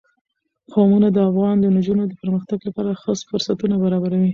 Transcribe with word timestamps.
قومونه 0.73 1.07
د 1.11 1.17
افغان 1.29 1.57
نجونو 1.77 2.03
د 2.07 2.13
پرمختګ 2.21 2.59
لپاره 2.67 2.99
ښه 3.01 3.11
فرصتونه 3.29 3.75
برابروي. 3.83 4.29